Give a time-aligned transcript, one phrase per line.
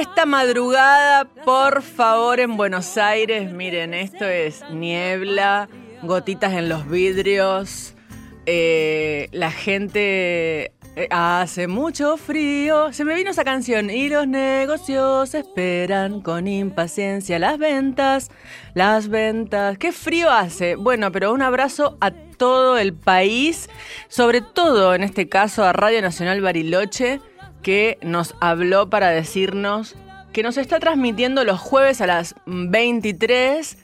[0.00, 3.52] Esta madrugada, por favor, en Buenos Aires.
[3.52, 5.68] Miren, esto es niebla,
[6.02, 7.94] gotitas en los vidrios.
[8.46, 12.92] eh, la gente eh, hace mucho frío.
[12.92, 13.88] Se me vino esa canción.
[13.88, 18.30] Y los negocios esperan con impaciencia las ventas.
[18.74, 19.78] Las ventas.
[19.78, 20.74] Qué frío hace.
[20.76, 23.70] Bueno, pero un abrazo a todo el país.
[24.08, 27.20] Sobre todo, en este caso, a Radio Nacional Bariloche
[27.64, 29.96] que nos habló para decirnos
[30.32, 33.78] que nos está transmitiendo los jueves a las 23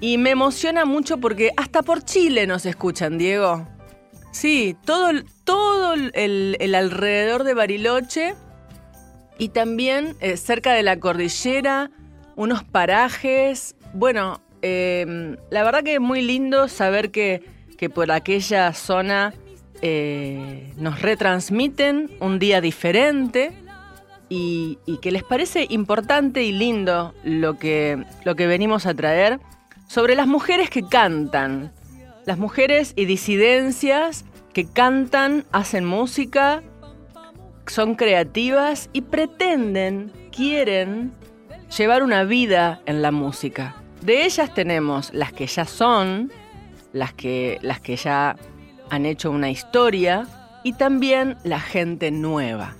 [0.00, 3.66] y me emociona mucho porque hasta por Chile nos escuchan, Diego.
[4.30, 5.10] Sí, todo,
[5.44, 8.34] todo el, el alrededor de Bariloche
[9.38, 11.90] y también eh, cerca de la cordillera,
[12.36, 13.76] unos parajes.
[13.92, 17.42] Bueno, eh, la verdad que es muy lindo saber que,
[17.78, 19.32] que por aquella zona
[19.86, 23.52] eh, nos retransmiten un día diferente
[24.30, 29.40] y, y que les parece importante y lindo lo que, lo que venimos a traer
[29.86, 31.70] sobre las mujeres que cantan.
[32.24, 36.62] Las mujeres y disidencias que cantan, hacen música,
[37.66, 41.12] son creativas y pretenden, quieren
[41.76, 43.76] llevar una vida en la música.
[44.00, 46.32] De ellas tenemos las que ya son,
[46.94, 48.36] las que, las que ya
[48.90, 50.26] han hecho una historia
[50.62, 52.74] y también la gente nueva.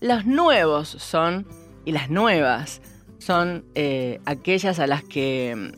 [0.00, 1.46] Los nuevos son,
[1.84, 2.80] y las nuevas,
[3.18, 5.72] son eh, aquellas a las que,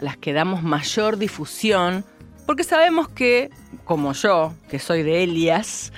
[0.00, 2.04] las que damos mayor difusión,
[2.46, 3.50] porque sabemos que,
[3.84, 5.92] como yo, que soy de Elias,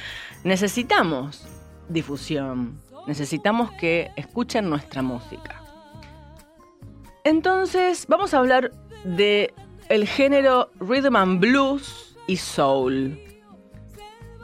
[0.45, 1.47] necesitamos
[1.89, 5.63] difusión, necesitamos que escuchen nuestra música.
[7.25, 8.73] Entonces, vamos a hablar
[9.05, 9.53] de
[9.89, 13.19] el género rhythm and blues y soul.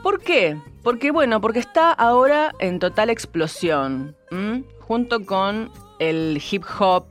[0.03, 0.61] ¿Por qué?
[0.83, 4.17] Porque bueno, porque está ahora en total explosión,
[4.81, 7.07] junto con el hip hop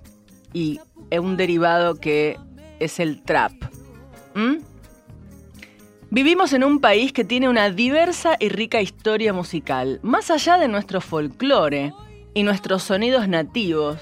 [0.51, 2.37] y un derivado que
[2.79, 3.53] es el trap.
[6.09, 9.99] Vivimos en un país que tiene una diversa y rica historia musical.
[10.03, 11.93] Más allá de nuestro folclore
[12.35, 13.97] y nuestros sonidos nativos,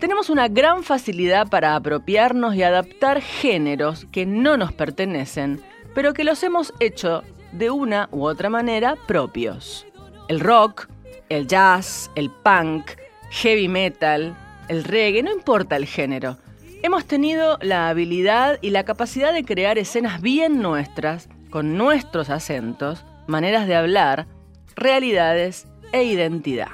[0.00, 5.62] tenemos una gran facilidad para apropiarnos y adaptar géneros que no nos pertenecen,
[5.94, 7.22] pero que los hemos hecho
[7.52, 9.86] de una u otra manera propios.
[10.28, 10.88] El rock,
[11.28, 12.92] el jazz, el punk,
[13.30, 14.36] heavy metal,
[14.68, 16.38] el reggae, no importa el género.
[16.82, 23.04] Hemos tenido la habilidad y la capacidad de crear escenas bien nuestras, con nuestros acentos,
[23.26, 24.26] maneras de hablar,
[24.74, 26.70] realidades e identidad.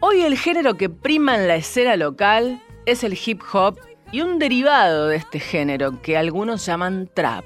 [0.00, 3.78] Hoy el género que prima en la escena local es el hip hop
[4.10, 7.44] y un derivado de este género que algunos llaman trap.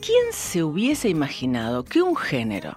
[0.00, 2.76] ¿Quién se hubiese imaginado que un género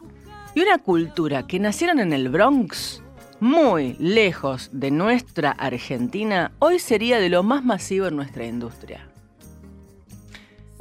[0.53, 3.01] y una cultura que nacieron en el Bronx,
[3.39, 9.07] muy lejos de nuestra Argentina, hoy sería de lo más masivo en nuestra industria?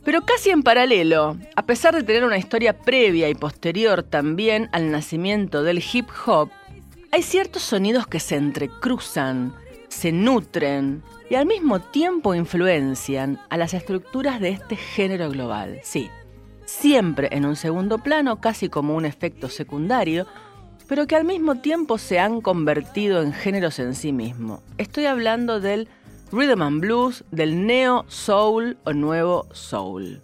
[0.04, 4.90] Pero casi en paralelo, a pesar de tener una historia previa y posterior también al
[4.90, 6.50] nacimiento del hip hop,
[7.10, 9.54] hay ciertos sonidos que se entrecruzan,
[9.88, 15.80] se nutren y al mismo tiempo influencian a las estructuras de este género global.
[15.82, 16.10] Sí,
[16.64, 20.26] siempre en un segundo plano, casi como un efecto secundario,
[20.86, 24.62] pero que al mismo tiempo se han convertido en géneros en sí mismo.
[24.78, 25.88] Estoy hablando del
[26.32, 30.22] rhythm and blues, del neo soul o nuevo soul.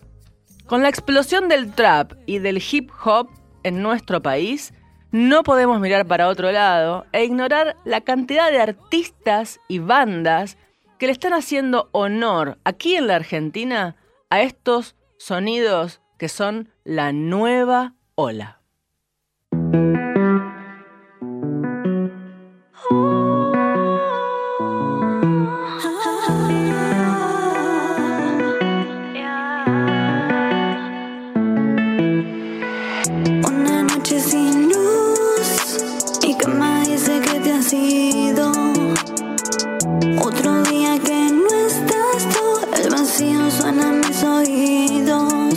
[0.67, 3.29] Con la explosión del trap y del hip hop
[3.63, 4.73] en nuestro país,
[5.13, 10.57] no podemos mirar para otro lado e ignorar la cantidad de artistas y bandas
[11.05, 13.95] que le están haciendo honor aquí en la Argentina
[14.31, 18.64] a estos sonidos que son la nueva ola.
[43.35, 45.55] Vacío suena en mis oídos.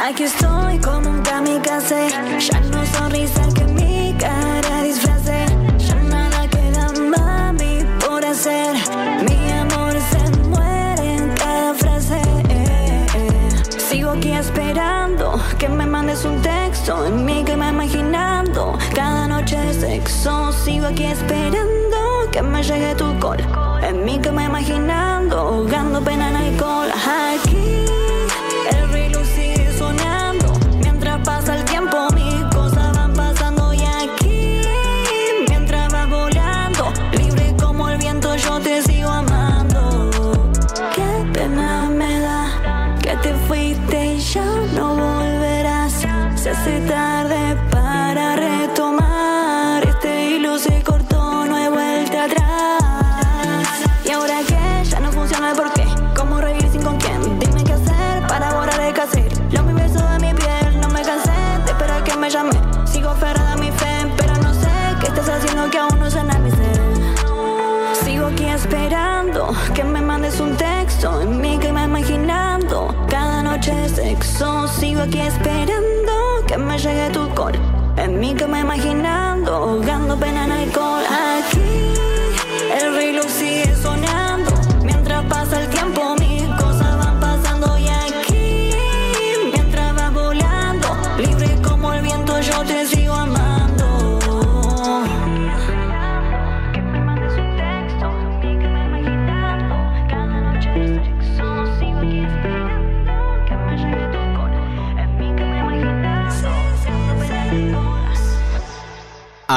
[0.00, 2.08] Aquí estoy como un kamikaze.
[2.38, 5.46] Ya no sonrisa que mi cara disfrace.
[5.78, 8.74] Ya nada queda, mami, por hacer.
[9.28, 12.20] Mi amor se muere en cada frase.
[13.88, 17.06] Sigo aquí esperando que me mandes un texto.
[17.06, 18.78] En mí que me imaginando.
[18.94, 20.52] Cada noche de sexo.
[20.52, 21.87] Sigo aquí esperando
[22.38, 23.40] que me llegue tu call.
[23.82, 25.38] En mí que me imaginando.
[25.38, 26.88] Ahogando pena en alcohol.
[26.92, 27.97] Aquí.
[74.98, 77.54] Sigo aquí esperando que me llegue tu call
[77.96, 81.94] En que me imaginando Ahogando pena en alcohol Aquí
[82.80, 84.17] el reloj sigue sonando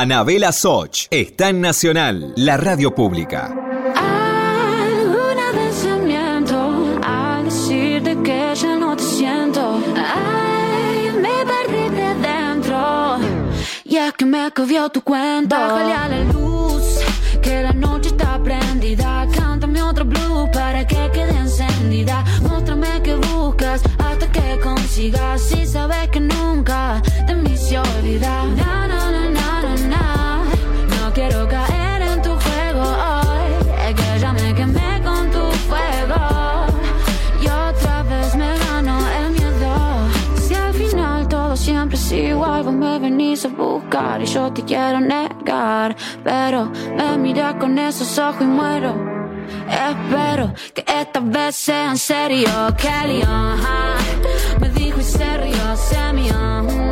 [0.02, 3.54] Anabela Soch está en Nacional, la radio pública.
[3.96, 5.50] Alguna
[7.04, 9.80] al decirte que ya no te siento.
[9.96, 13.20] Ay, me perdí de dentro.
[13.84, 15.56] Y es que me cogió tu cuento.
[15.56, 16.84] Bájale a la luz,
[17.44, 19.28] que la noche está prendida.
[19.36, 22.26] Cántame otro blue para que quede encendida.
[22.42, 25.44] Muéstrame que buscas hasta que consigas.
[25.44, 28.81] Si sabes que nunca de mí se olvida.
[43.50, 45.96] Me a buscar y yo te quiero negar.
[46.24, 48.94] Pero me miras con esos ojos y muero.
[49.68, 53.96] Espero que esta vez sea en serio, Kelly, ajá.
[54.60, 56.02] Me dijo y se rió, se.
[56.22, 56.91] Susurré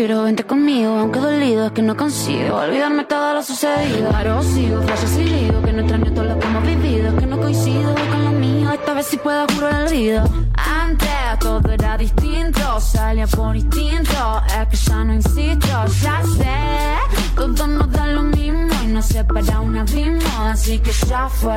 [0.00, 4.10] respiro, vente conmigo, aunque dolido es que no consigo olvidarme todo lo sucedido.
[4.10, 7.38] Paro, sigo, flashes y digo que no extraño todo lo que hemos vivido, que no
[7.38, 10.24] coincido con lo mío, esta vez sí puedo juro el olvido.
[10.54, 11.08] Antes
[11.40, 15.68] todo era distinto, salía por instinto, es que ya no insisto,
[16.02, 20.92] ya sé, todo nos da lo mismo y no se para un abismo, así que
[20.92, 21.52] ya fue.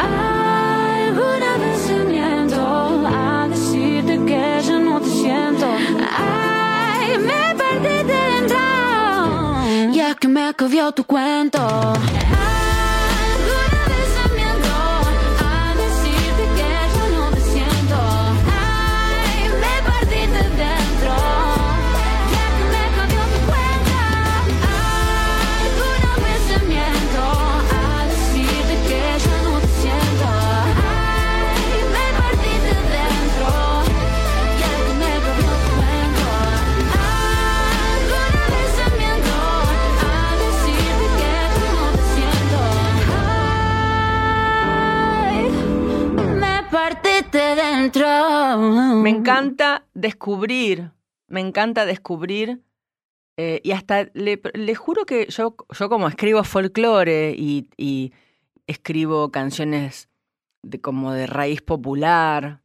[0.00, 5.66] Alguna vez miento a decirte que ya no te siento.
[7.18, 9.94] Me perdí de dentro.
[9.94, 11.92] Y es que me cogió tu cuento.
[47.56, 48.06] Dentro.
[49.02, 50.92] Me encanta descubrir,
[51.28, 52.62] me encanta descubrir,
[53.36, 58.12] eh, y hasta le, juro que yo, yo como escribo folclore y, y
[58.66, 60.08] escribo canciones
[60.62, 62.62] de, como de raíz popular,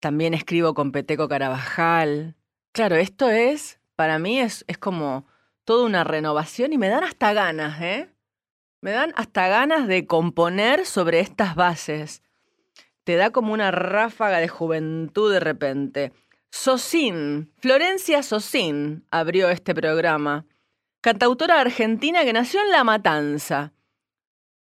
[0.00, 2.34] También escribo con Peteco Carabajal.
[2.72, 5.26] Claro, esto es, para mí es, es como
[5.64, 8.08] toda una renovación y me dan hasta ganas, ¿eh?
[8.80, 12.22] Me dan hasta ganas de componer sobre estas bases.
[13.04, 16.12] Te da como una ráfaga de juventud de repente.
[16.50, 20.46] Sosín, Florencia Sosín abrió este programa.
[21.00, 23.72] Cantautora argentina que nació en La Matanza.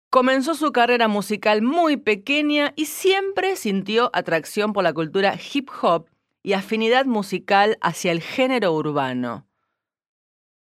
[0.10, 6.10] Comenzó su carrera musical muy pequeña y siempre sintió atracción por la cultura hip hop
[6.42, 9.48] y afinidad musical hacia el género urbano.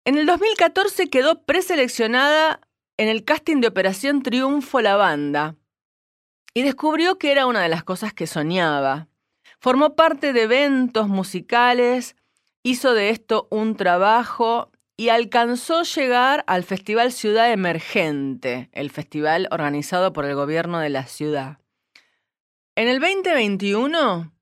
[0.06, 2.62] En el 2014 quedó preseleccionada
[2.98, 5.56] en el casting de Operación Triunfo la banda
[6.58, 9.10] y descubrió que era una de las cosas que soñaba.
[9.60, 12.16] Formó parte de eventos musicales,
[12.64, 20.14] hizo de esto un trabajo y alcanzó llegar al Festival Ciudad Emergente, el festival organizado
[20.14, 21.60] por el gobierno de la ciudad.
[22.76, 24.34] En el 2021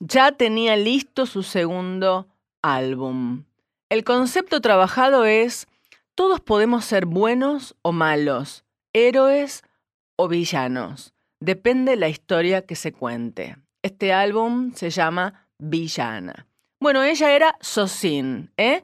[0.00, 2.28] ya tenía listo su segundo
[2.62, 3.44] álbum.
[3.90, 5.66] El concepto trabajado es
[6.14, 9.64] todos podemos ser buenos o malos, héroes
[10.16, 11.12] o villanos.
[11.40, 13.56] Depende la historia que se cuente.
[13.82, 16.46] Este álbum se llama Villana.
[16.80, 18.82] Bueno, ella era Sosin, ¿eh?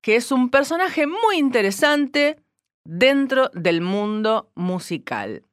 [0.00, 2.38] que es un personaje muy interesante
[2.84, 5.44] dentro del mundo musical.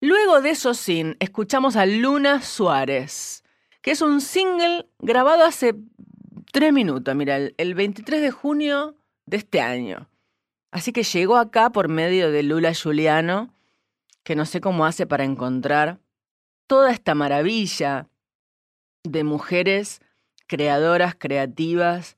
[0.00, 3.44] Luego de Sosin, escuchamos a Luna Suárez,
[3.82, 5.74] que es un single grabado hace
[6.52, 10.08] tres minutos, mira, el 23 de junio de este año.
[10.70, 13.52] Así que llegó acá por medio de Lula Juliano,
[14.22, 16.00] que no sé cómo hace para encontrar
[16.66, 18.08] toda esta maravilla
[19.04, 20.00] de mujeres
[20.46, 22.16] creadoras, creativas,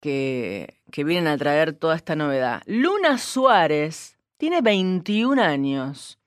[0.00, 2.62] que, que vienen a traer toda esta novedad.
[2.66, 6.18] Luna Suárez tiene 21 años.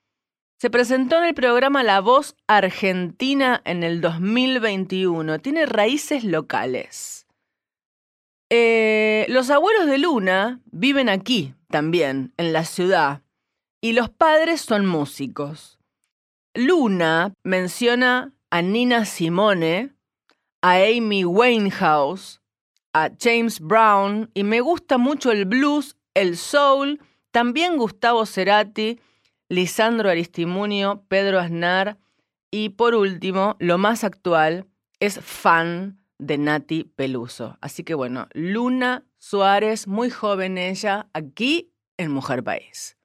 [0.58, 5.40] Se presentó en el programa La Voz Argentina en el 2021.
[5.40, 7.28] Tiene raíces locales.
[8.50, 13.22] Eh, los abuelos de Luna viven aquí también, en la ciudad,
[13.82, 15.80] y los padres son músicos.
[16.54, 19.94] Luna menciona a Nina Simone,
[20.62, 22.42] a Amy Winehouse,
[22.94, 27.00] a James Brown, y me gusta mucho el blues, el soul,
[27.32, 29.00] también Gustavo Cerati,
[29.48, 31.98] Lisandro Aristimunio, Pedro Aznar,
[32.52, 34.66] y por último, lo más actual,
[35.00, 37.58] es fan de Nati Peluso.
[37.62, 42.99] Así que bueno, Luna Suárez, muy joven ella, aquí en Mujer País.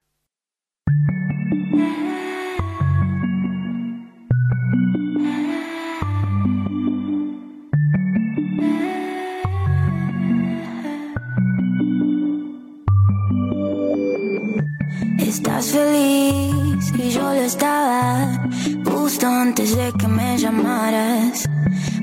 [15.35, 18.47] Estás feliz y yo lo estaba
[18.85, 21.49] justo antes de que me llamaras.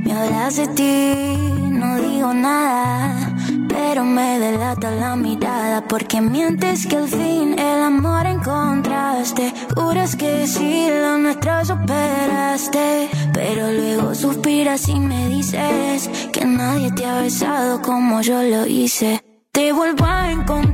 [0.04, 1.14] Me hablas de ti,
[1.70, 3.34] no digo nada,
[3.70, 9.54] pero me delata la mirada porque mientes que al fin el amor encontraste.
[9.74, 17.06] Juras que sí, lo nuestro superaste, pero luego suspiras y me dices que nadie te
[17.06, 19.22] ha besado como yo lo hice.
[19.52, 20.71] Te vuelvo a encontrar,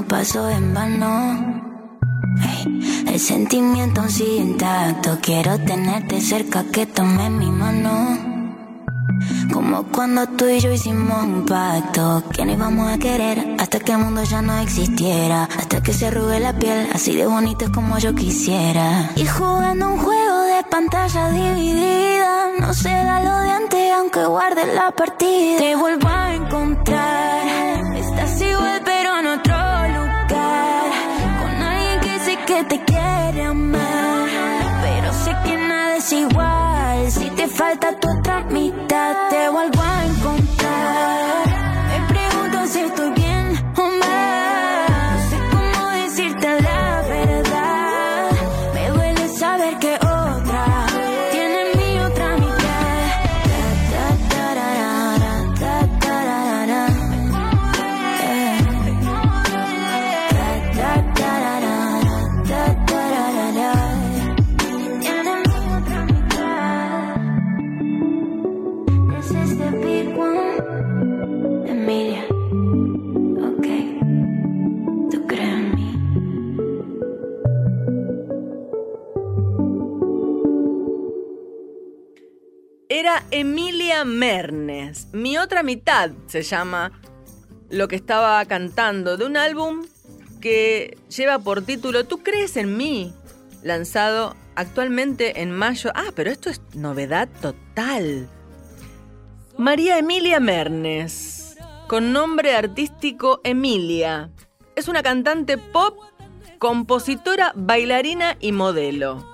[0.00, 1.10] no pasó en vano.
[3.08, 5.18] El sentimiento sigue intacto.
[5.20, 8.16] Quiero tenerte cerca, que tome mi mano.
[9.52, 13.92] Como cuando tú y yo hicimos un pacto Que no íbamos a querer hasta que
[13.92, 17.70] el mundo ya no existiera Hasta que se arrugue la piel, así de bonito es
[17.72, 23.92] como yo quisiera Y jugando un juego de pantalla dividida No será lo de antes
[23.92, 27.57] aunque guarde la partida Te vuelvo a encontrar
[37.58, 38.87] falta tu otra mitad
[85.18, 86.92] Mi otra mitad se llama
[87.70, 89.84] lo que estaba cantando de un álbum
[90.40, 93.12] que lleva por título Tú crees en mí,
[93.64, 95.90] lanzado actualmente en mayo.
[95.96, 98.28] Ah, pero esto es novedad total.
[99.56, 101.56] María Emilia Mernes,
[101.88, 104.30] con nombre artístico Emilia.
[104.76, 105.98] Es una cantante pop,
[106.60, 109.26] compositora, bailarina y modelo.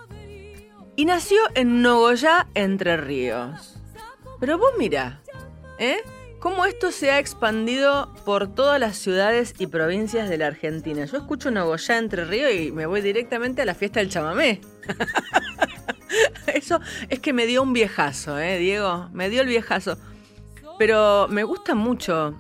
[0.97, 3.77] Y nació en Nogoyá, Entre Ríos.
[4.41, 5.21] Pero vos mira,
[5.79, 5.99] ¿eh?
[6.39, 11.07] Cómo esto se ha expandido por todas las ciudades y provincias de la Argentina.
[11.07, 14.61] Yo escucho Nogoyá, Entre Ríos y me voy directamente a la fiesta del chamamé.
[16.55, 19.09] Eso es que me dio un viejazo, ¿eh, Diego?
[19.13, 19.97] Me dio el viejazo.
[20.79, 22.35] Pero me gusta mucho.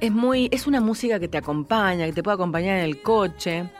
[0.00, 0.48] Es muy.
[0.52, 3.70] Es una música que te acompaña, que te puede acompañar en el coche.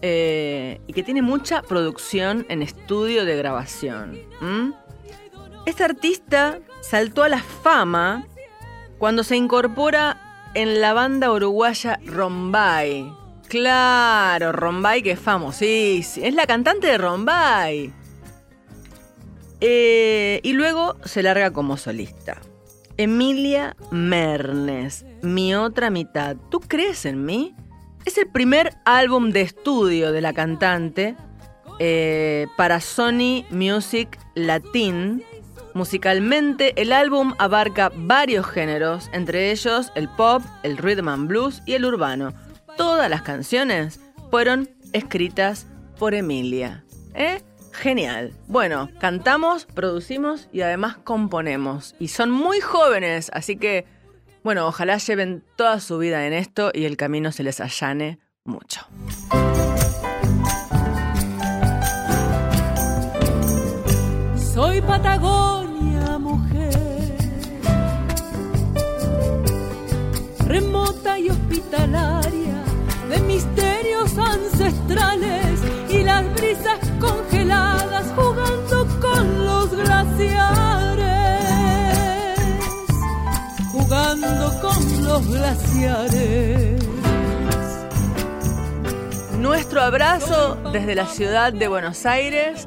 [0.00, 4.18] Eh, y que tiene mucha producción en estudio de grabación.
[5.66, 8.26] Este artista saltó a la fama
[8.98, 13.12] cuando se incorpora en la banda uruguaya Rombay.
[13.48, 16.26] Claro, Rombay que es famosísima.
[16.26, 17.92] Es la cantante de Rombay.
[19.60, 22.40] Eh, y luego se larga como solista.
[22.96, 26.36] Emilia Mernes, mi otra mitad.
[26.50, 27.54] ¿Tú crees en mí?
[28.04, 31.16] Es el primer álbum de estudio de la cantante
[31.78, 35.22] eh, para Sony Music Latin.
[35.78, 41.74] Musicalmente, el álbum abarca varios géneros, entre ellos el pop, el rhythm and blues y
[41.74, 42.34] el urbano.
[42.76, 46.84] Todas las canciones fueron escritas por Emilia.
[47.14, 47.44] ¿Eh?
[47.70, 48.32] Genial.
[48.48, 51.94] Bueno, cantamos, producimos y además componemos.
[52.00, 53.86] Y son muy jóvenes, así que,
[54.42, 58.80] bueno, ojalá lleven toda su vida en esto y el camino se les allane mucho.
[64.58, 65.57] Soy Patagonia,
[71.68, 72.62] hospitalaria,
[73.10, 81.06] de misterios ancestrales y las brisas congeladas jugando con los glaciares,
[83.72, 86.82] jugando con los glaciares.
[89.38, 92.66] Nuestro abrazo desde la ciudad de Buenos Aires,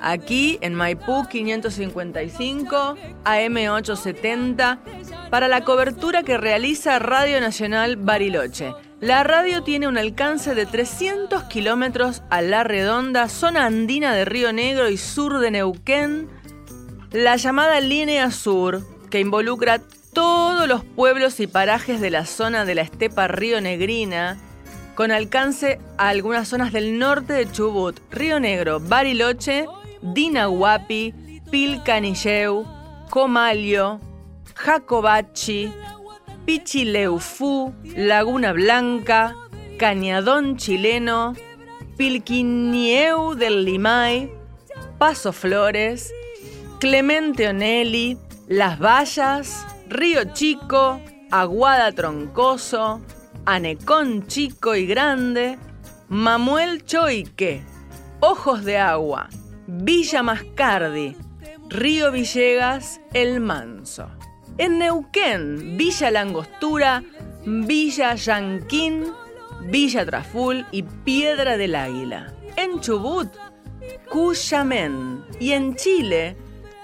[0.00, 4.78] aquí en Maipú 555, AM870,
[5.30, 8.72] para la cobertura que realiza Radio Nacional Bariloche.
[9.00, 14.52] La radio tiene un alcance de 300 kilómetros a la redonda, zona andina de Río
[14.52, 16.28] Negro y sur de Neuquén.
[17.10, 19.80] La llamada Línea Sur, que involucra
[20.12, 24.36] todos los pueblos y parajes de la zona de la estepa Río Negrina,
[24.94, 29.66] con alcance a algunas zonas del norte de Chubut, Río Negro, Bariloche,
[30.02, 31.14] Dinahuapi,
[31.50, 32.64] Pilcanilleu,
[33.10, 34.00] Comalio,
[34.54, 35.72] Jacobachi,
[36.46, 39.34] Pichileufú, Laguna Blanca,
[39.78, 41.34] Cañadón Chileno,
[41.96, 44.30] Pilquinieu del Limay,
[44.98, 46.12] Paso Flores,
[46.78, 48.16] Clemente Onelli,
[48.48, 53.00] Las Vallas, Río Chico, Aguada Troncoso,
[53.44, 55.58] Anecón Chico y Grande,
[56.08, 57.62] Mamuel Choique,
[58.20, 59.28] Ojos de Agua,
[59.72, 61.16] Villa Mascardi,
[61.68, 64.10] Río Villegas, El Manso.
[64.58, 67.04] En Neuquén, Villa Langostura,
[67.46, 69.04] Villa Yanquín,
[69.70, 72.34] Villa Traful y Piedra del Águila.
[72.56, 73.28] En Chubut,
[74.10, 75.24] Cuyamén.
[75.38, 76.36] Y en Chile,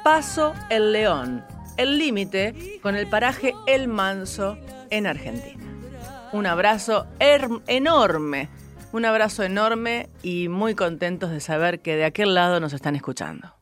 [0.05, 1.45] Paso el León,
[1.77, 4.59] el límite con el paraje El Manso
[4.91, 5.65] en Argentina.
[6.33, 8.49] Un abrazo enorme,
[8.97, 13.56] un abrazo enorme y muy contentos de saber que de aquel lado nos están escuchando.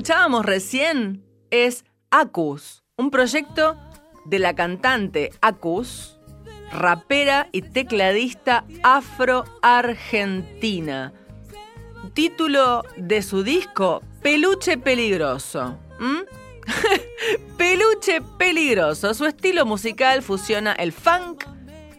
[0.00, 3.76] Escuchábamos recién es Acus, un proyecto
[4.24, 6.18] de la cantante Acus,
[6.72, 11.12] rapera y tecladista afro-argentina.
[12.14, 15.78] Título de su disco, Peluche Peligroso.
[17.58, 19.12] Peluche Peligroso.
[19.12, 21.44] Su estilo musical fusiona el funk,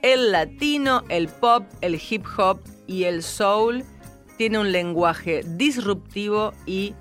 [0.02, 3.86] el latino, el pop, el hip hop y el soul.
[4.40, 6.96] Tiene un lenguaje disruptivo y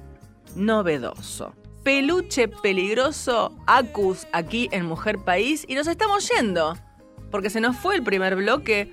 [0.56, 1.54] novedoso.
[1.82, 5.64] Peluche peligroso, Acus, aquí en Mujer País.
[5.66, 6.76] Y nos estamos yendo,
[7.30, 8.92] porque se nos fue el primer bloque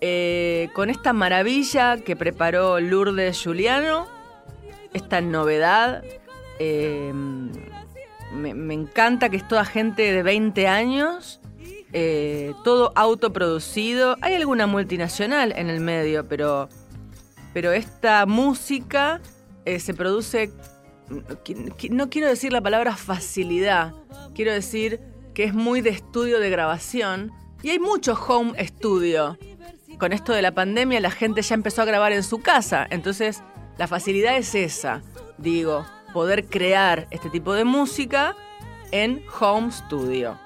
[0.00, 4.06] eh, con esta maravilla que preparó Lourdes Juliano,
[4.92, 6.02] esta novedad.
[6.58, 7.12] eh,
[8.32, 11.40] me, encanta que es toda gente de 20 años,
[11.92, 14.16] eh, todo autoproducido.
[14.20, 16.68] Hay alguna multinacional en el medio, pero,
[17.52, 19.20] pero esta música
[19.64, 20.52] se produce
[21.90, 23.94] no quiero decir la palabra facilidad,
[24.34, 25.00] quiero decir
[25.34, 29.38] que es muy de estudio de grabación y hay mucho home studio.
[29.98, 33.42] Con esto de la pandemia la gente ya empezó a grabar en su casa, entonces
[33.78, 35.02] la facilidad es esa,
[35.38, 38.34] digo, poder crear este tipo de música
[38.90, 40.38] en home studio.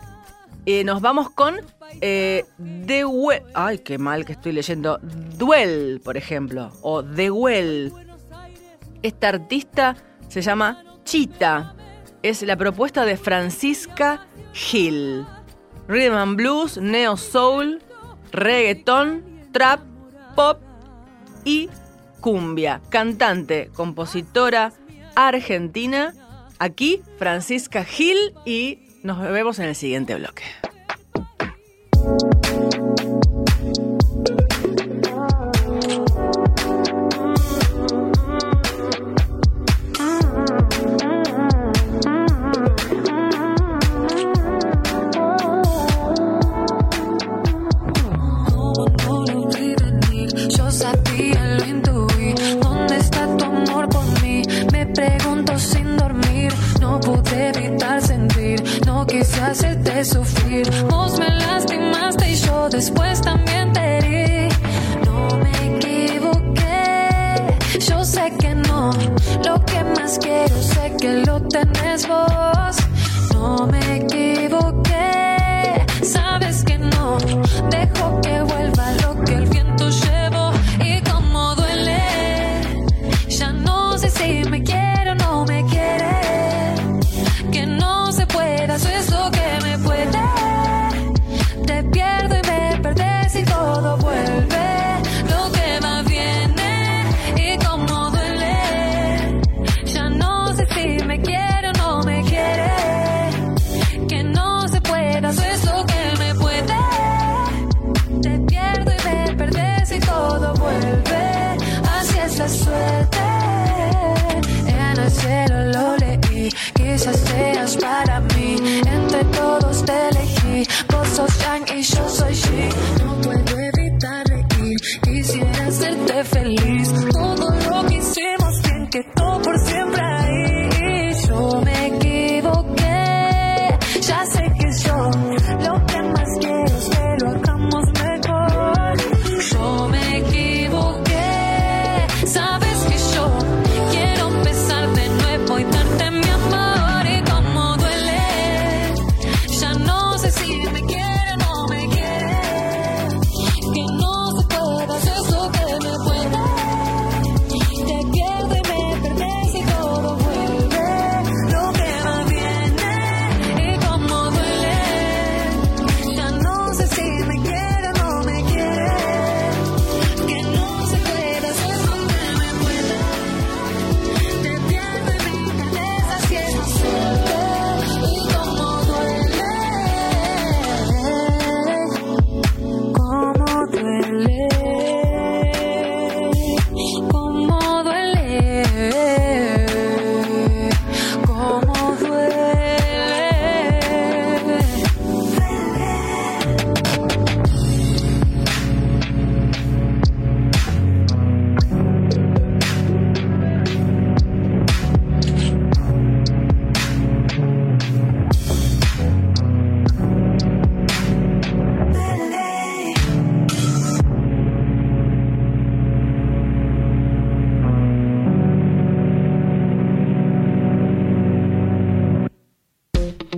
[0.64, 1.56] Y nos vamos con
[2.00, 2.44] eh,
[2.86, 3.42] The Well.
[3.54, 4.98] Ay, qué mal que estoy leyendo.
[5.38, 6.70] Duel, por ejemplo.
[6.82, 7.92] O The Well.
[9.02, 9.96] Esta artista
[10.30, 11.74] se llama Chita.
[12.22, 14.26] Es la propuesta de Francisca
[14.72, 15.26] Hill.
[15.88, 17.82] Rhythm and blues, neo soul,
[18.30, 19.80] reggaeton, trap,
[20.36, 20.60] pop
[21.44, 21.68] y
[22.20, 22.80] cumbia.
[22.90, 24.72] Cantante, compositora
[25.16, 26.14] argentina.
[26.58, 30.44] Aquí Francisca Hill y nos vemos en el siguiente bloque.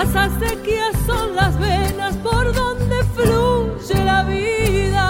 [0.00, 5.06] Las acequias son las venas por donde fluye la vida.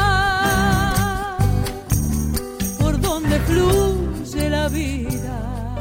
[2.80, 5.78] Por donde fluye la vida.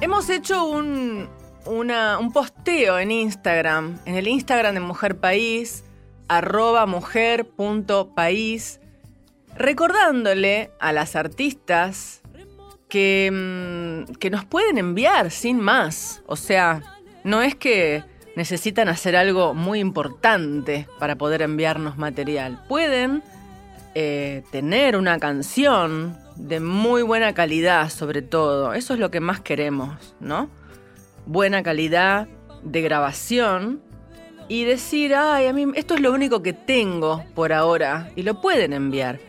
[0.00, 1.28] Hemos hecho un,
[1.66, 5.84] una- un posteo en Instagram, en el Instagram de Mujer País,
[6.28, 8.80] arroba mujer.país,
[9.54, 12.22] recordándole a las artistas
[12.88, 16.22] que, mm, que nos pueden enviar sin más.
[16.26, 16.80] O sea,
[17.28, 18.02] no es que
[18.36, 22.64] necesitan hacer algo muy importante para poder enviarnos material.
[22.68, 23.22] Pueden
[23.94, 28.72] eh, tener una canción de muy buena calidad, sobre todo.
[28.72, 30.48] Eso es lo que más queremos, ¿no?
[31.26, 32.28] Buena calidad
[32.62, 33.82] de grabación
[34.48, 38.40] y decir, ay, a mí esto es lo único que tengo por ahora y lo
[38.40, 39.20] pueden enviar.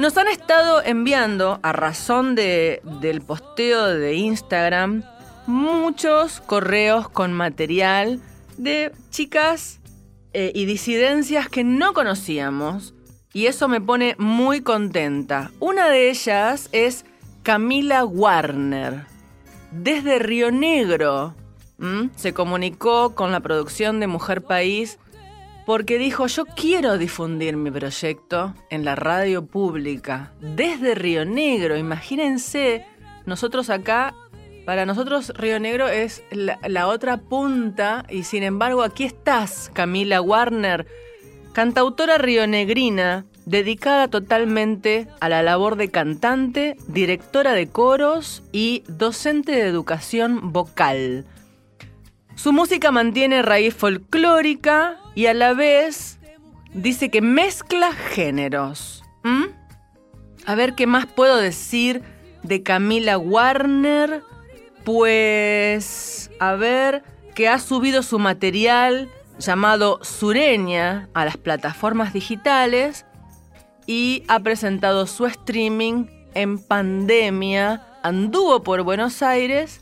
[0.00, 5.04] Nos han estado enviando, a razón de, del posteo de Instagram,
[5.46, 8.20] muchos correos con material
[8.56, 9.80] de chicas
[10.32, 12.94] eh, y disidencias que no conocíamos
[13.36, 15.50] y eso me pone muy contenta.
[15.60, 17.04] Una de ellas es
[17.42, 19.04] Camila Warner,
[19.70, 21.34] desde Río Negro.
[22.16, 24.98] Se comunicó con la producción de Mujer País
[25.66, 31.76] porque dijo, yo quiero difundir mi proyecto en la radio pública, desde Río Negro.
[31.76, 32.86] Imagínense,
[33.26, 34.14] nosotros acá,
[34.66, 40.86] para nosotros Río Negro es la, otra punta y sin embargo aquí estás, Camila Warner,
[41.52, 49.68] cantautora rionegrina, dedicada totalmente a la labor de cantante, directora de coros y docente de
[49.68, 51.24] educación vocal.
[52.34, 56.18] Su música mantiene raíz folclórica y a la vez
[56.74, 59.04] dice que mezcla géneros.
[59.22, 59.44] ¿Mm?
[60.44, 62.02] A ver qué más puedo decir
[62.42, 64.22] de Camila Warner.
[64.86, 67.02] Pues, a ver,
[67.34, 73.04] que ha subido su material llamado Sureña a las plataformas digitales
[73.88, 77.84] y ha presentado su streaming en pandemia.
[78.04, 79.80] Anduvo por Buenos Aires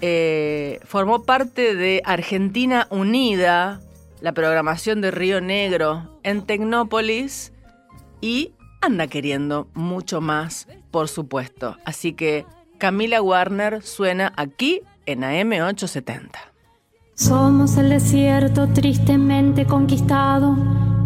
[0.00, 3.80] eh, formó parte de Argentina Unida,
[4.22, 7.52] la programación de Río Negro en Tecnópolis
[8.20, 11.76] y anda queriendo mucho más, por supuesto.
[11.84, 12.44] Así que
[12.82, 16.30] Camila Warner suena aquí en AM870.
[17.14, 20.56] Somos el desierto tristemente conquistado.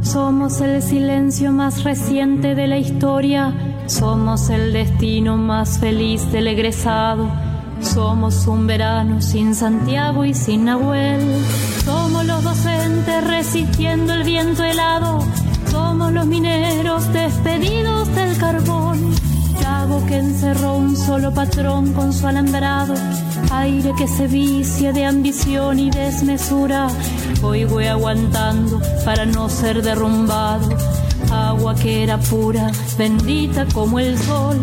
[0.00, 3.52] Somos el silencio más reciente de la historia.
[3.88, 7.30] Somos el destino más feliz del egresado.
[7.82, 11.44] Somos un verano sin Santiago y sin Nahuel.
[11.84, 15.18] Somos los docentes resistiendo el viento helado.
[15.66, 19.35] Somos los mineros despedidos del carbón.
[19.66, 22.94] Lago que encerró un solo patrón con su alambrado.
[23.50, 26.86] Aire que se vicia de ambición y desmesura.
[27.42, 30.68] Hoy voy aguantando para no ser derrumbado.
[31.32, 34.56] Agua que era pura, bendita como el sol.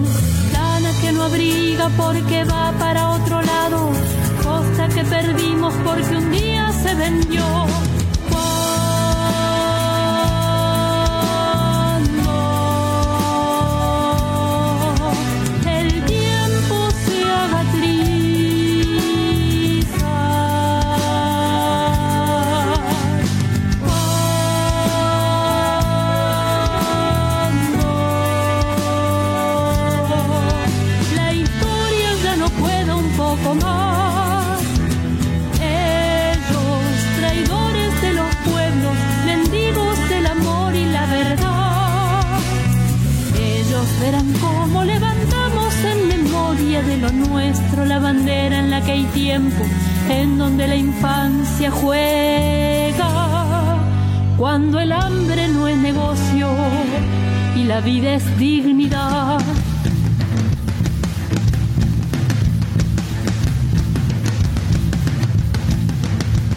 [0.53, 3.79] Lana que no abriga porque va para otro lado.
[4.41, 7.43] Costa que perdimos porque un día se vendió.
[47.85, 49.63] la bandera en la que hay tiempo,
[50.09, 53.07] en donde la infancia juega,
[54.37, 56.47] cuando el hambre no es negocio
[57.55, 59.39] y la vida es dignidad.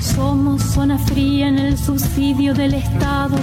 [0.00, 3.36] Somos zona fría en el subsidio del Estado,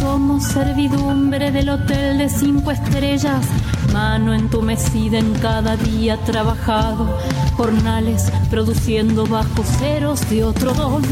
[0.00, 3.46] somos servidumbre del hotel de cinco estrellas,
[3.96, 7.04] mano entumecida en cada día trabajado,
[7.56, 11.02] jornales produciendo bajo ceros de otro don.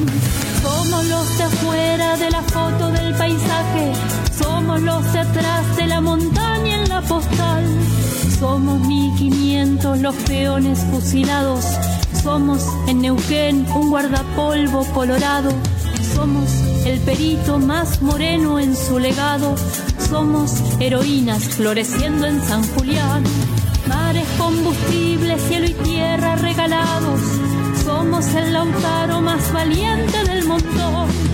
[0.62, 3.84] Somos los de afuera de la foto del paisaje,
[4.38, 7.64] somos los de atrás de la montaña en la postal.
[8.38, 11.64] Somos 1500 los peones fusilados,
[12.22, 15.50] somos en Neuquén un guardapolvo colorado,
[16.14, 16.50] somos
[16.84, 19.54] el perito más moreno en su legado,
[20.14, 23.24] somos heroínas floreciendo en San Julián,
[23.88, 27.20] mares combustibles, cielo y tierra regalados,
[27.84, 31.33] somos el lautaro más valiente del montón.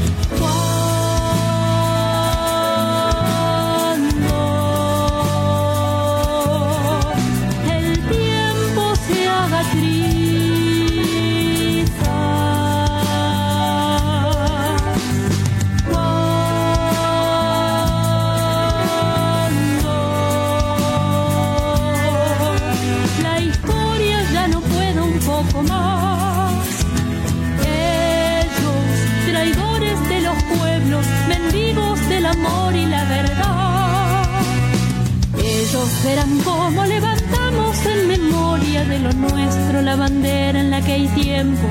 [35.71, 41.07] Ellos verán cómo levantamos en memoria de lo nuestro la bandera en la que hay
[41.07, 41.63] tiempo,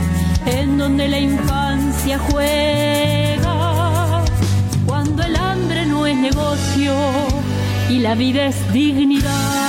[0.45, 4.23] en donde la infancia juega.
[4.85, 6.95] Cuando el hambre no es negocio
[7.89, 9.68] y la vida es dignidad.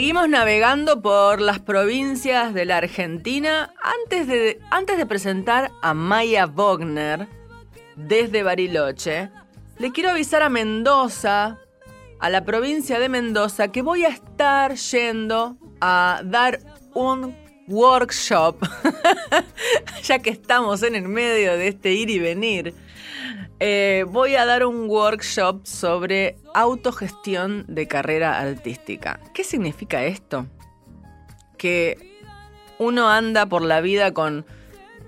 [0.00, 6.46] Seguimos navegando por las provincias de la Argentina antes de, antes de presentar a Maya
[6.46, 7.28] Wagner
[7.96, 9.28] desde Bariloche.
[9.78, 11.58] Le quiero avisar a Mendoza,
[12.18, 16.60] a la provincia de Mendoza, que voy a estar yendo a dar
[16.94, 17.36] un
[17.68, 18.56] workshop,
[20.02, 22.74] ya que estamos en el medio de este ir y venir.
[23.62, 29.20] Eh, voy a dar un workshop sobre autogestión de carrera artística.
[29.34, 30.46] ¿Qué significa esto?
[31.58, 31.98] Que
[32.78, 34.46] uno anda por la vida con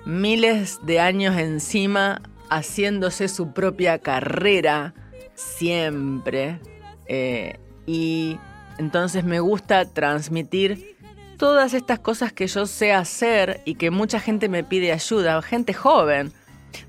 [0.05, 4.93] miles de años encima haciéndose su propia carrera
[5.35, 6.61] siempre.
[7.07, 8.39] eh, y
[8.79, 10.97] entonces me gusta transmitir
[11.37, 15.73] todas estas cosas que yo sé hacer y que mucha gente me pide ayuda, gente
[15.75, 16.33] joven.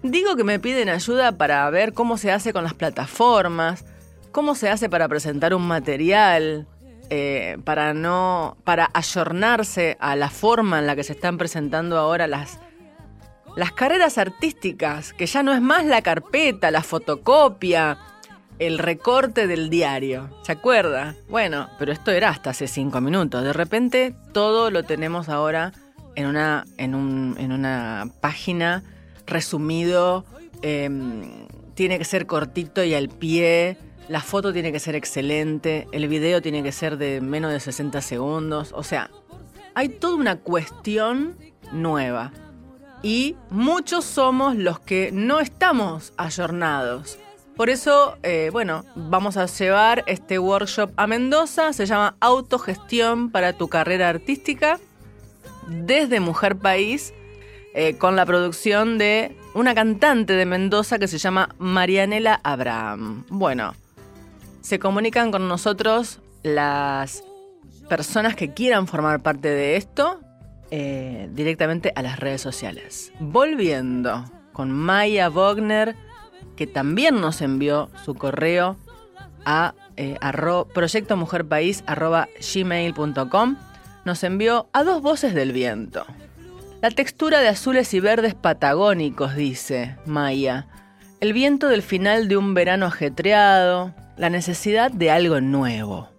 [0.01, 3.85] Digo que me piden ayuda para ver cómo se hace con las plataformas,
[4.31, 6.67] cómo se hace para presentar un material,
[7.09, 8.57] eh, para no.
[8.63, 12.59] para ayornarse a la forma en la que se están presentando ahora las,
[13.55, 17.97] las carreras artísticas, que ya no es más la carpeta, la fotocopia,
[18.59, 20.29] el recorte del diario.
[20.43, 21.15] ¿Se acuerda?
[21.29, 23.43] Bueno, pero esto era hasta hace cinco minutos.
[23.43, 25.71] De repente todo lo tenemos ahora
[26.15, 28.83] en una, en un- en una página
[29.25, 30.25] resumido.
[30.61, 33.77] em, tiene que ser cortito y al pie.
[34.07, 35.87] La foto tiene que ser excelente.
[35.91, 38.71] El video tiene que ser de menos de 60 segundos.
[38.73, 39.09] O sea,
[39.75, 41.35] hay toda una cuestión
[41.71, 42.31] nueva.
[43.01, 47.17] Y muchos somos los que no estamos ayornados.
[47.55, 51.73] Por eso, eh, bueno, vamos a llevar este workshop a Mendoza.
[51.73, 54.79] Se llama Autogestión para tu carrera artística
[55.67, 57.13] desde Mujer País,
[57.73, 63.25] eh, con la producción de una cantante de Mendoza que se llama Marianela Abraham.
[63.29, 63.73] Bueno,
[64.61, 67.23] se comunican con nosotros las
[67.89, 70.21] personas que quieran formar parte de esto
[70.71, 73.11] eh, directamente a las redes sociales.
[73.19, 75.95] Volviendo con Maya Wagner,
[76.55, 78.77] que también nos envió su correo
[79.45, 80.17] a eh,
[80.73, 83.57] proyectomujerpaís.gmail.com
[84.05, 86.05] nos envió a dos voces del viento.
[86.83, 90.67] La textura de azules y verdes patagónicos, dice Maya.
[91.21, 96.09] El viento del final de un verano ajetreado, la necesidad de algo nuevo.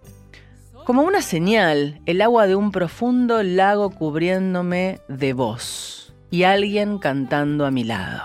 [0.83, 7.67] Como una señal, el agua de un profundo lago cubriéndome de voz y alguien cantando
[7.67, 8.23] a mi lado.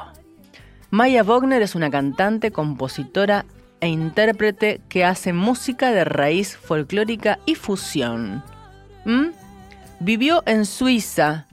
[0.88, 3.44] Maya Wagner es una cantante, compositora
[3.80, 8.42] e intérprete que hace música de raíz folclórica y fusión.
[9.04, 9.26] ¿Mm?
[10.00, 11.46] Vivió en Suiza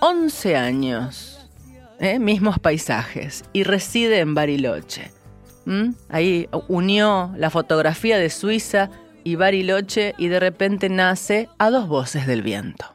[0.00, 1.46] 11 años,
[1.98, 2.18] ¿eh?
[2.18, 5.10] mismos paisajes, y reside en Bariloche.
[6.08, 8.90] Ahí unió la fotografía de Suiza
[9.22, 12.86] y Bariloche y de repente nace a dos voces del viento.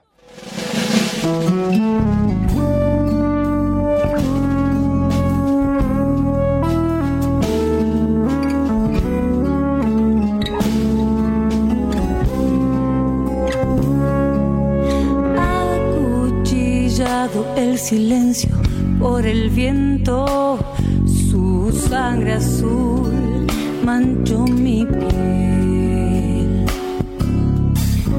[17.55, 18.55] El silencio
[18.99, 20.59] por el viento,
[21.07, 23.47] su sangre azul
[23.83, 26.65] manchó mi piel.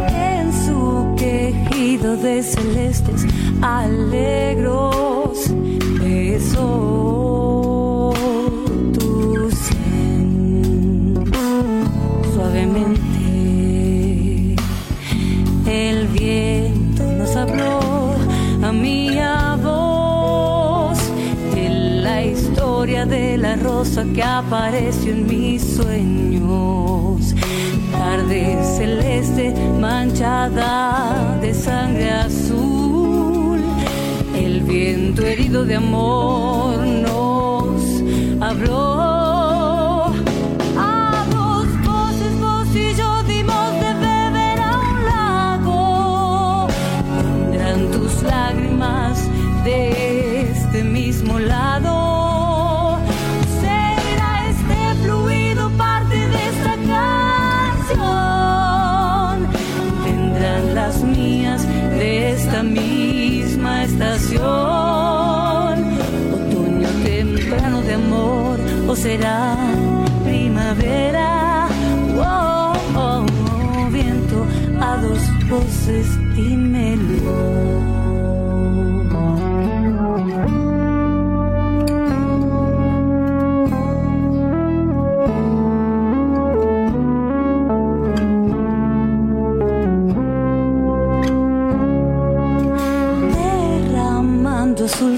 [0.09, 3.25] En su quejido de celestes
[3.63, 5.53] alegros
[6.01, 7.26] besó
[23.77, 27.35] de rosa que apareció en mis sueños.
[27.93, 33.61] Tarde celeste manchada de sangre azul.
[34.35, 38.03] El viento herido de amor nos
[38.41, 40.13] habló.
[40.79, 41.67] A dos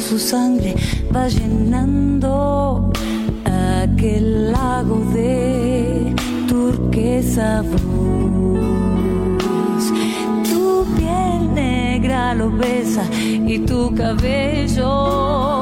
[0.09, 0.75] su sangre
[1.15, 2.91] va llenando
[3.45, 6.15] aquel lago de
[6.49, 7.79] turquesa voz.
[10.49, 15.58] Tu piel negra lo besa y tu cabello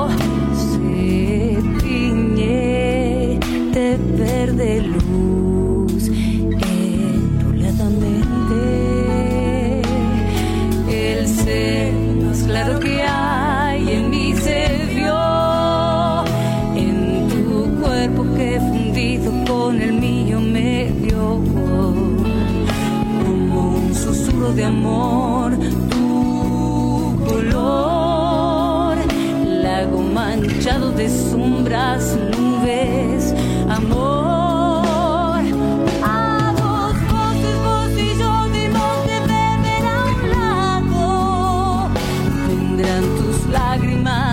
[43.56, 44.25] lágrimas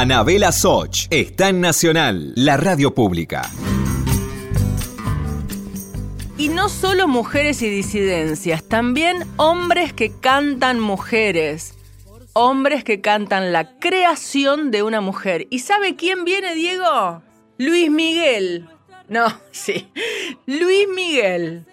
[0.00, 3.42] Anabela Soch está en Nacional, la radio pública.
[6.38, 11.74] Y no solo mujeres y disidencias, también hombres que cantan mujeres.
[12.32, 15.46] Hombres que cantan la creación de una mujer.
[15.50, 17.20] ¿Y sabe quién viene, Diego?
[17.58, 18.70] Luis Miguel.
[19.06, 19.86] No, sí.
[20.46, 21.66] Luis Miguel.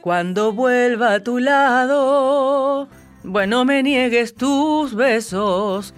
[0.00, 2.88] Cuando vuelva a tu lado,
[3.22, 5.94] bueno, me niegues tus besos.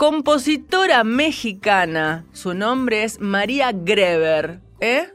[0.00, 2.24] Compositora mexicana.
[2.32, 4.60] Su nombre es María Greber.
[4.80, 5.10] ¿Eh?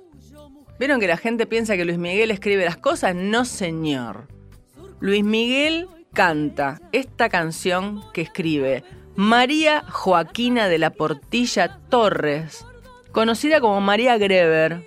[0.78, 3.16] ¿Vieron que la gente piensa que Luis Miguel escribe las cosas?
[3.16, 4.28] No, señor.
[5.00, 8.84] Luis Miguel canta esta canción que escribe
[9.16, 12.64] María Joaquina de la Portilla Torres,
[13.12, 14.86] conocida como María Greber.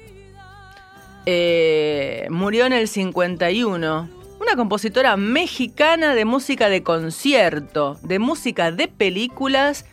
[1.26, 4.17] Eh, murió en el 51
[4.48, 9.84] una compositora mexicana de música de concierto, de música de películas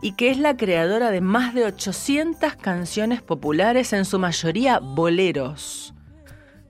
[0.00, 5.92] y que es la creadora de más de 800 canciones populares, en su mayoría boleros.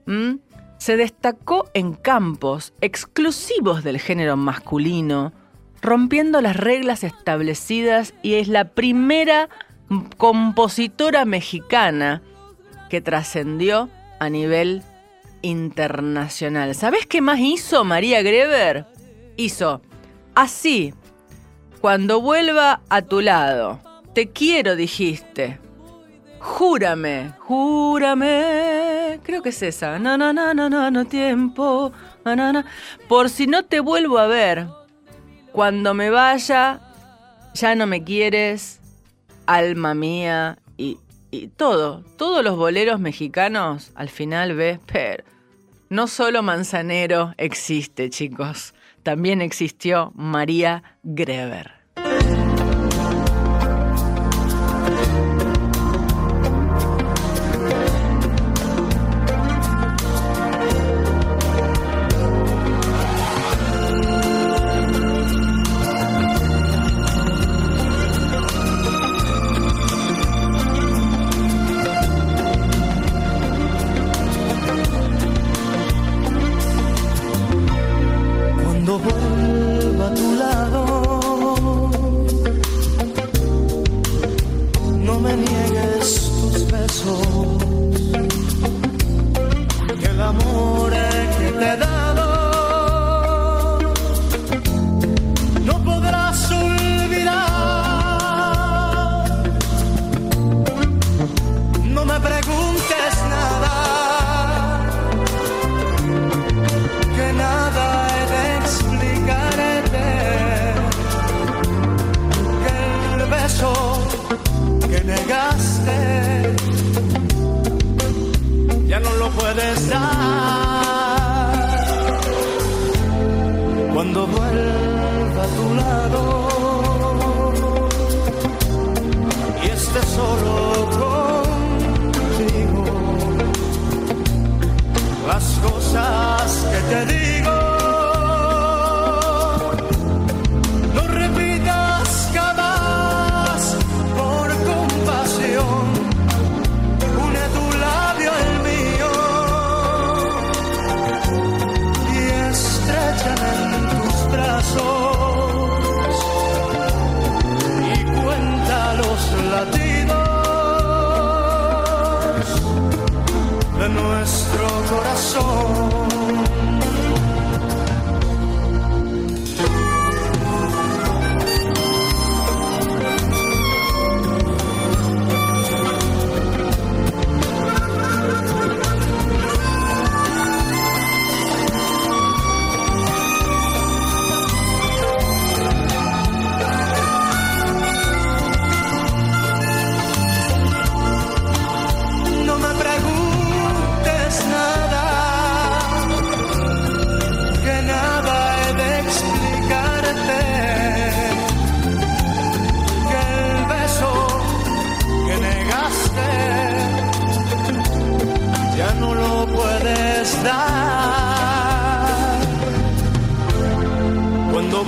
[0.07, 0.37] ¿Mm?
[0.79, 5.31] Se destacó en campos exclusivos del género masculino,
[5.83, 9.47] rompiendo las reglas establecidas y es la primera
[10.17, 12.23] compositora mexicana
[12.89, 14.81] que trascendió a nivel
[15.47, 16.75] internacional.
[16.75, 18.85] ¿Sabés qué más hizo María Greber?
[19.37, 19.81] Hizo
[20.35, 20.93] así,
[21.79, 23.79] cuando vuelva a tu lado,
[24.13, 25.59] te quiero, dijiste.
[26.39, 29.19] Júrame, júrame.
[29.23, 29.99] Creo que es esa.
[29.99, 31.91] no no no no na, no tiempo.
[33.07, 34.67] Por si no te vuelvo a ver,
[35.53, 36.81] cuando me vaya,
[37.53, 38.79] ya no me quieres,
[39.45, 40.99] alma mía, y,
[41.31, 42.03] y todo.
[42.17, 45.36] Todos los boleros mexicanos al final ves, pero
[45.89, 48.73] no solo Manzanero existe, chicos,
[49.03, 51.76] también existió María Greber.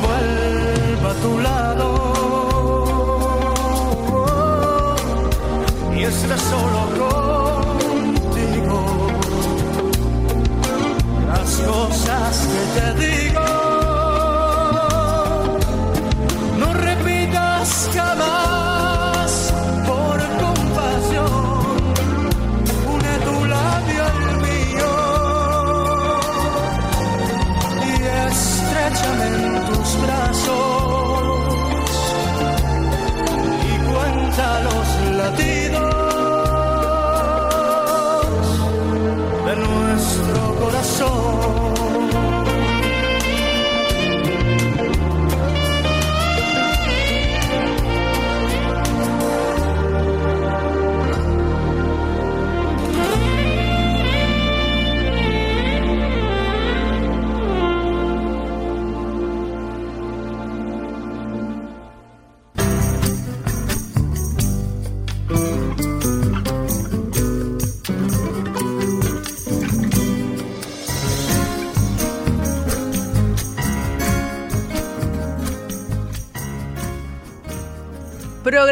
[0.01, 0.38] world.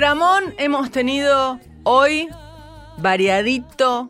[0.08, 2.30] programón hemos tenido hoy,
[2.98, 4.10] variadito,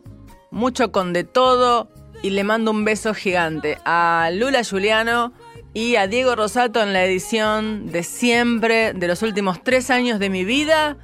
[0.52, 1.90] mucho con de todo,
[2.22, 5.32] y le mando un beso gigante a Lula Juliano
[5.74, 10.30] y a Diego Rosato en la edición de siempre, de los últimos tres años de
[10.30, 10.98] mi vida.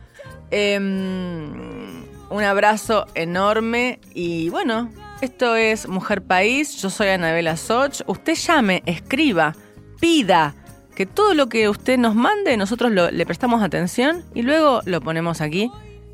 [0.52, 8.34] Em, un abrazo enorme y bueno, esto es Mujer País, yo soy Anabela Soch, usted
[8.36, 9.56] llame, escriba,
[9.98, 10.54] pida
[10.94, 15.00] que todo lo que usted nos mande, nosotros lo- le prestamos atención y luego lo
[15.00, 15.70] ponemos aquí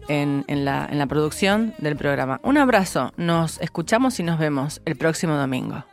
[0.08, 2.40] en, en la, en la producción del programa.
[2.42, 5.84] Un abrazo, nos escuchamos y nos vemos el próximo domingo.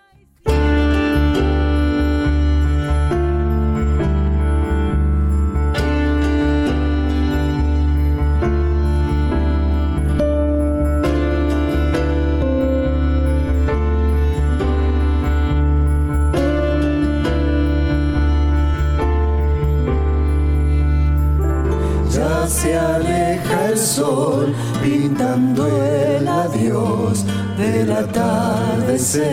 [23.87, 27.23] Sol pintando el adiós
[27.57, 29.23] del atardecer.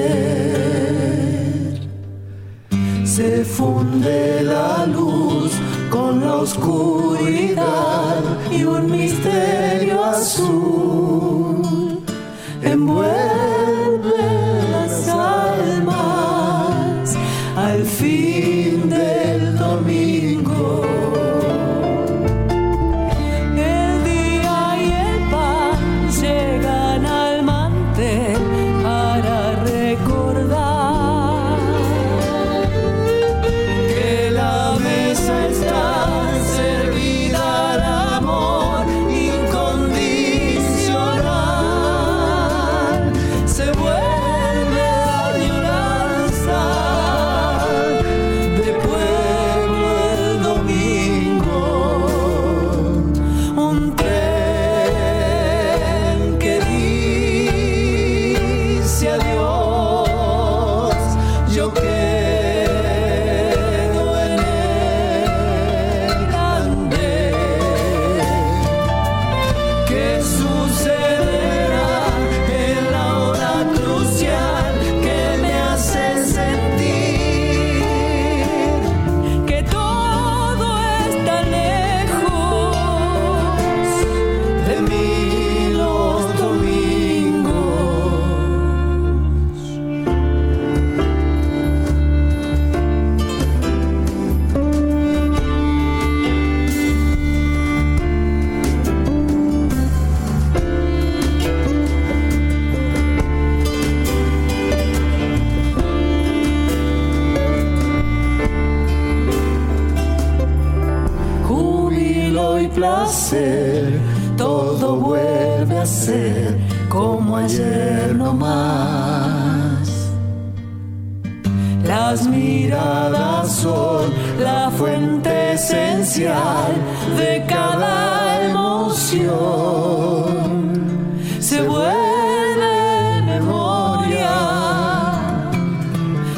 [3.05, 5.53] Se funde la luz
[5.91, 12.03] con la oscuridad y un misterio azul
[12.63, 13.54] envuelve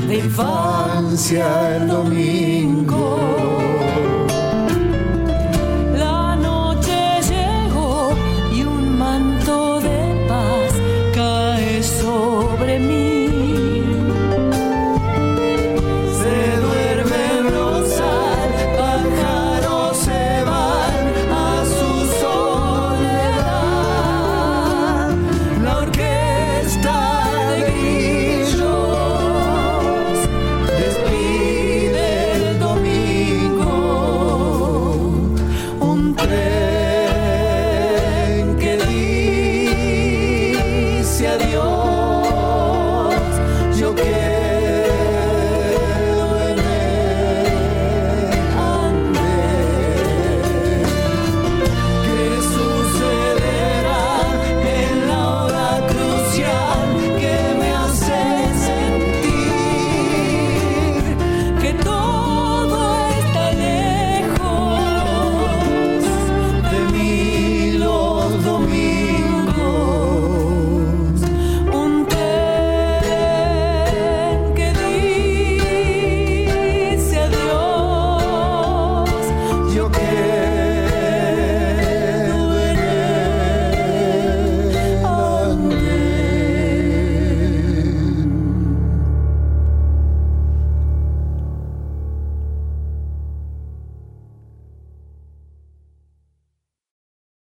[0.07, 0.30] de
[1.78, 3.36] el domingo.